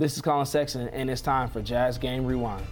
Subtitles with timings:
[0.00, 2.64] This is Collin Sexton, and it's time for Jazz Game Rewind.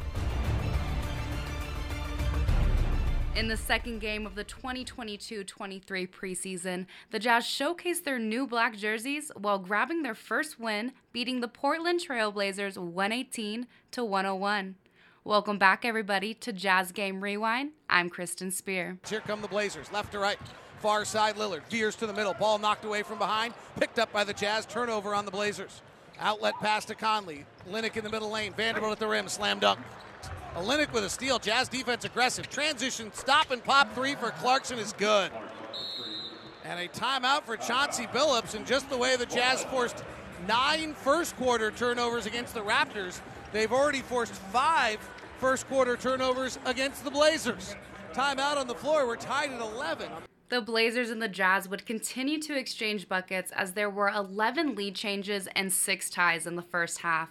[3.35, 8.77] In the second game of the 2022 23 preseason, the Jazz showcased their new black
[8.77, 14.77] jerseys while grabbing their first win, beating the Portland Trailblazers 118 to 101.
[15.25, 17.73] Welcome back, everybody, to Jazz Game Rewind.
[17.91, 18.99] I'm Kristen Spear.
[19.09, 20.39] Here come the Blazers, left to right.
[20.79, 22.35] Far side, Lillard veers to the middle.
[22.35, 24.65] Ball knocked away from behind, picked up by the Jazz.
[24.65, 25.83] Turnover on the Blazers.
[26.19, 27.45] Outlet pass to Conley.
[27.69, 28.53] Olynyk in the middle lane.
[28.55, 29.29] Vanderbilt at the rim.
[29.29, 29.81] Slam dunk.
[30.55, 31.39] Olynyk with a steal.
[31.39, 32.49] Jazz defense aggressive.
[32.49, 35.31] Transition stop and pop three for Clarkson is good.
[36.65, 38.55] And a timeout for Chauncey Billups.
[38.55, 40.03] And just the way the Jazz forced
[40.49, 43.21] nine first quarter turnovers against the Raptors,
[43.53, 44.99] they've already forced five
[45.39, 47.77] first quarter turnovers against the Blazers.
[48.15, 49.07] Timeout on the floor.
[49.07, 50.09] We're tied at 11.
[50.49, 54.95] The Blazers and the Jazz would continue to exchange buckets as there were 11 lead
[54.95, 57.31] changes and 6 ties in the first half.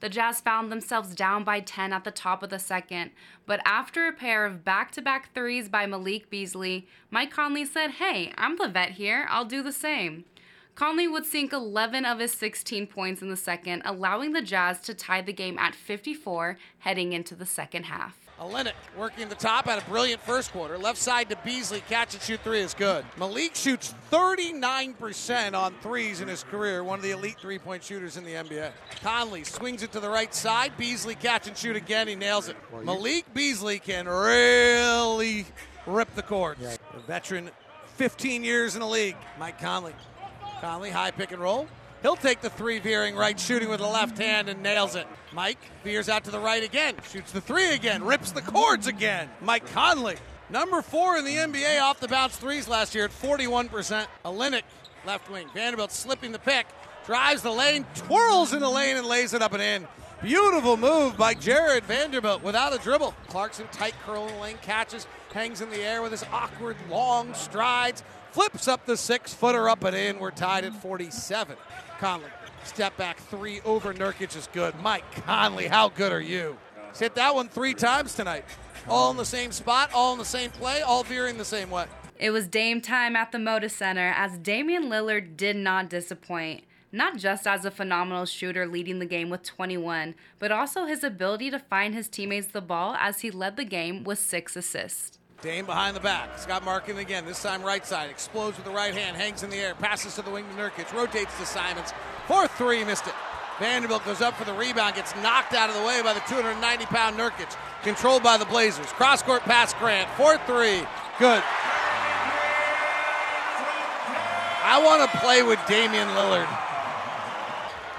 [0.00, 3.12] The Jazz found themselves down by 10 at the top of the second,
[3.46, 7.92] but after a pair of back to back threes by Malik Beasley, Mike Conley said,
[7.92, 10.24] Hey, I'm the vet here, I'll do the same.
[10.78, 14.94] Conley would sink 11 of his 16 points in the second, allowing the Jazz to
[14.94, 18.16] tie the game at 54 heading into the second half.
[18.38, 20.78] Olynyk working the top had a brilliant first quarter.
[20.78, 23.04] Left side to Beasley, catch and shoot three is good.
[23.16, 28.16] Malik shoots 39% on threes in his career, one of the elite three point shooters
[28.16, 28.70] in the NBA.
[29.02, 30.70] Conley swings it to the right side.
[30.78, 32.06] Beasley catch and shoot again.
[32.06, 32.56] He nails it.
[32.84, 35.44] Malik Beasley can really
[35.88, 36.56] rip the court.
[36.62, 37.50] A veteran,
[37.96, 39.16] 15 years in the league.
[39.40, 39.92] Mike Conley.
[40.60, 41.68] Conley, high pick and roll.
[42.02, 45.06] He'll take the three veering right, shooting with the left hand and nails it.
[45.32, 49.28] Mike veers out to the right again, shoots the three again, rips the cords again.
[49.40, 50.16] Mike Conley,
[50.48, 54.06] number four in the NBA off the bounce threes last year at 41%.
[54.24, 54.62] Olynyk,
[55.06, 55.48] left wing.
[55.54, 56.66] Vanderbilt slipping the pick,
[57.04, 59.88] drives the lane, twirls in the lane and lays it up and in.
[60.22, 63.14] Beautiful move by Jared Vanderbilt without a dribble.
[63.28, 68.02] Clarkson tight curling lane, catches, hangs in the air with his awkward long strides,
[68.32, 70.18] flips up the six footer up and in.
[70.18, 71.56] We're tied at 47.
[72.00, 72.26] Conley,
[72.64, 74.74] step back three over Nurkic is good.
[74.82, 76.56] Mike Conley, how good are you?
[76.88, 78.44] He's hit that one three times tonight.
[78.88, 81.86] All in the same spot, all in the same play, all veering the same way.
[82.18, 86.64] It was Dame time at the Moda Center as Damian Lillard did not disappoint.
[86.90, 91.50] Not just as a phenomenal shooter leading the game with 21, but also his ability
[91.50, 95.18] to find his teammates the ball as he led the game with six assists.
[95.42, 96.38] Dame behind the back.
[96.38, 98.08] Scott Markin again, this time right side.
[98.10, 100.92] Explodes with the right hand, hangs in the air, passes to the wing to Nurkic,
[100.94, 101.92] rotates to Simons.
[102.26, 103.14] 4 3, missed it.
[103.60, 106.86] Vanderbilt goes up for the rebound, gets knocked out of the way by the 290
[106.86, 108.86] pound Nurkic, controlled by the Blazers.
[108.86, 110.78] Cross court pass Grant, 4 3,
[111.18, 111.42] good.
[114.64, 116.67] I want to play with Damian Lillard.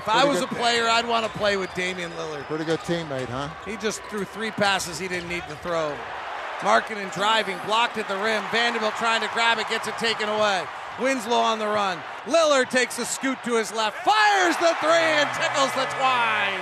[0.09, 2.41] If I was a player, I'd want to play with Damian Lillard.
[2.45, 3.47] Pretty good teammate, huh?
[3.63, 5.95] He just threw three passes he didn't need to throw.
[6.63, 8.43] Marking and driving, blocked at the rim.
[8.51, 10.63] Vanderbilt trying to grab it, gets it taken away.
[10.99, 11.99] Winslow on the run.
[12.25, 16.59] Lillard takes a scoot to his left, fires the three, and tickles the twine.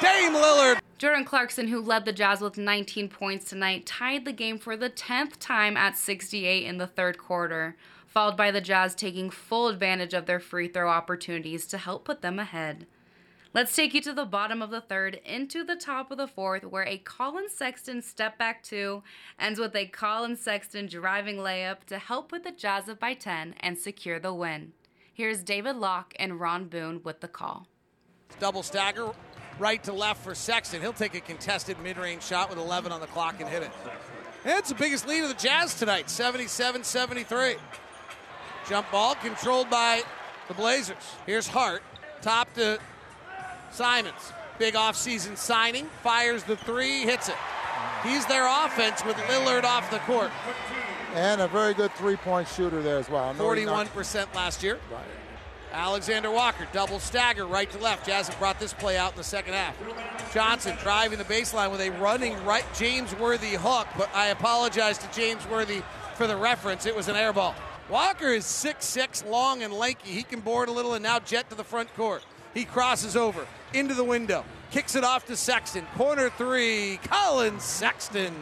[0.00, 0.78] Dame Lillard.
[0.98, 4.90] Jordan Clarkson, who led the Jazz with 19 points tonight, tied the game for the
[4.90, 7.76] 10th time at 68 in the third quarter,
[8.10, 12.20] followed by the Jazz taking full advantage of their free throw opportunities to help put
[12.20, 12.86] them ahead.
[13.52, 16.64] Let's take you to the bottom of the third into the top of the fourth,
[16.64, 19.02] where a Collin Sexton step back two
[19.38, 23.54] ends with a Collin Sexton driving layup to help put the Jazz up by 10
[23.60, 24.72] and secure the win.
[25.12, 27.66] Here's David Locke and Ron Boone with the call.
[28.38, 29.10] Double stagger,
[29.58, 30.80] right to left for Sexton.
[30.80, 33.70] He'll take a contested mid range shot with 11 on the clock and hit it.
[34.44, 37.56] It's the biggest lead of the Jazz tonight 77 73.
[38.70, 40.04] Jump ball controlled by
[40.46, 41.16] the Blazers.
[41.26, 41.82] Here's Hart,
[42.22, 42.78] top to
[43.72, 47.34] Simons, big offseason signing, fires the three, hits it.
[48.04, 50.30] He's their offense with Lillard off the court.
[51.16, 53.34] And a very good three point shooter there as well.
[53.34, 54.78] 41% last year.
[54.88, 55.02] Right.
[55.72, 58.06] Alexander Walker, double stagger, right to left.
[58.06, 59.76] Jazz have brought this play out in the second half.
[60.32, 65.10] Johnson driving the baseline with a running right James Worthy hook, but I apologize to
[65.12, 65.82] James Worthy
[66.14, 66.86] for the reference.
[66.86, 67.56] It was an air ball.
[67.90, 70.10] Walker is 6'6, long and lanky.
[70.10, 72.22] He can board a little and now jet to the front court.
[72.54, 75.84] He crosses over into the window, kicks it off to Sexton.
[75.96, 78.34] Corner three, Collin Sexton.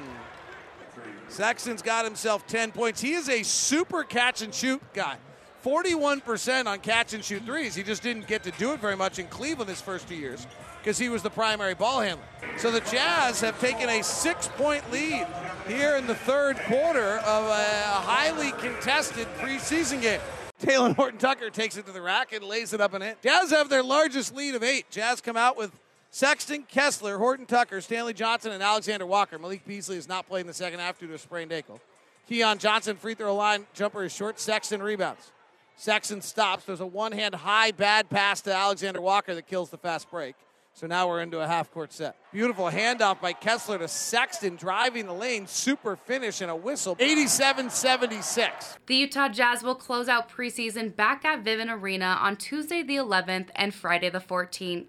[1.29, 3.01] Sexton's got himself 10 points.
[3.01, 5.17] He is a super catch and shoot guy.
[5.65, 7.75] 41% on catch and shoot threes.
[7.75, 10.47] He just didn't get to do it very much in Cleveland his first two years
[10.79, 12.25] because he was the primary ball handler.
[12.59, 15.27] So the Jazz have taken a six point lead
[15.69, 20.21] here in the third quarter of a highly contested preseason game.
[20.61, 23.15] Talen Horton Tucker takes it to the rack and lays it up and in.
[23.23, 24.91] Jazz have their largest lead of eight.
[24.91, 25.71] Jazz come out with
[26.11, 29.39] Sexton, Kessler, Horton Tucker, Stanley Johnson, and Alexander Walker.
[29.39, 31.81] Malik Beasley is not playing the second half due to a sprained ankle.
[32.29, 34.41] Keon Johnson, free throw line, jumper is short.
[34.41, 35.31] Sexton rebounds.
[35.77, 36.65] Sexton stops.
[36.65, 40.35] There's a one hand high bad pass to Alexander Walker that kills the fast break.
[40.79, 42.15] So now we're into a half court set.
[42.33, 45.49] Beautiful handoff by Kessler to Sexton, driving the lane.
[45.49, 46.97] Super finish and a whistle.
[47.01, 48.79] 87 76.
[48.87, 53.49] The Utah Jazz will close out preseason back at Vivint Arena on Tuesday the 11th
[53.57, 54.87] and Friday the 14th.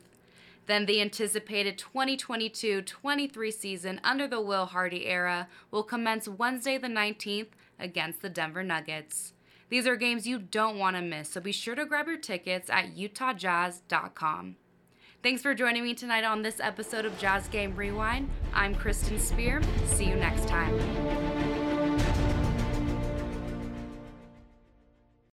[0.67, 6.87] Then the anticipated 2022 23 season under the Will Hardy era will commence Wednesday the
[6.87, 7.49] 19th
[7.79, 9.33] against the Denver Nuggets.
[9.69, 12.69] These are games you don't want to miss, so be sure to grab your tickets
[12.69, 14.57] at utahjazz.com.
[15.21, 18.29] Thanks for joining me tonight on this episode of Jazz Game Rewind.
[18.53, 19.61] I'm Kristen Spear.
[19.85, 20.73] See you next time.